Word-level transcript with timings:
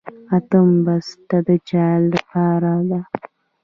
اتم 0.35 0.69
بست 0.85 1.29
د 1.47 1.49
چا 1.67 1.87
لپاره 2.11 2.73
دی؟ 2.89 3.01